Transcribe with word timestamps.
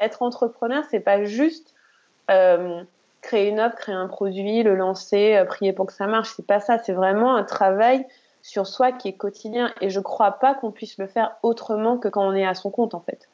être 0.00 0.22
entrepreneur, 0.22 0.84
c'est 0.90 1.00
pas 1.00 1.24
juste 1.24 1.74
euh, 2.30 2.82
créer 3.22 3.48
une 3.48 3.60
offre, 3.60 3.76
créer 3.76 3.94
un 3.94 4.08
produit, 4.08 4.62
le 4.62 4.74
lancer, 4.74 5.36
euh, 5.36 5.44
prier 5.44 5.72
pour 5.72 5.86
que 5.86 5.92
ça 5.92 6.06
marche. 6.06 6.32
C'est 6.36 6.46
pas 6.46 6.60
ça. 6.60 6.78
C'est 6.78 6.92
vraiment 6.92 7.34
un 7.34 7.44
travail 7.44 8.06
sur 8.42 8.66
soi 8.66 8.92
qui 8.92 9.08
est 9.08 9.16
quotidien. 9.16 9.72
Et 9.80 9.90
je 9.90 10.00
crois 10.00 10.32
pas 10.32 10.54
qu'on 10.54 10.70
puisse 10.70 10.98
le 10.98 11.06
faire 11.06 11.36
autrement 11.42 11.98
que 11.98 12.08
quand 12.08 12.26
on 12.26 12.34
est 12.34 12.46
à 12.46 12.54
son 12.54 12.70
compte, 12.70 12.94
en 12.94 13.00
fait. 13.00 13.28